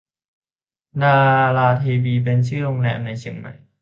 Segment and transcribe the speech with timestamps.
[1.01, 1.17] ดา
[1.57, 3.53] ราเทวีเป็นชื่อโรงแรมในเชียงใหม่